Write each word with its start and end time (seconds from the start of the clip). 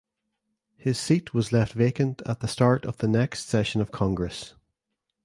His 0.77 0.97
seat 0.97 1.31
was 1.35 1.51
left 1.51 1.73
vacant 1.73 2.23
at 2.25 2.39
the 2.39 2.47
start 2.47 2.85
of 2.85 2.97
the 2.97 3.07
next 3.07 3.45
session 3.47 3.81
of 3.81 3.91
Congress. 3.91 4.55